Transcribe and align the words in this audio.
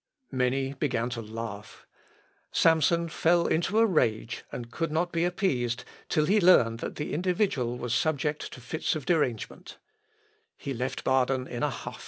Many 0.31 0.73
began 0.73 1.11
to 1.11 1.21
laugh. 1.21 1.85
Samson 2.51 3.07
fell 3.07 3.45
into 3.45 3.77
a 3.77 3.85
rage, 3.85 4.43
and 4.51 4.71
could 4.71 4.91
not 4.91 5.11
be 5.11 5.25
appeased 5.25 5.83
till 6.09 6.25
he 6.25 6.41
learned 6.41 6.79
that 6.79 6.95
the 6.95 7.13
individual 7.13 7.77
was 7.77 7.93
subject 7.93 8.51
to 8.53 8.61
fits 8.61 8.95
of 8.95 9.05
derangement: 9.05 9.77
he 10.57 10.73
left 10.73 11.03
Baden 11.03 11.45
in 11.45 11.61
a 11.61 11.69
huff. 11.69 11.99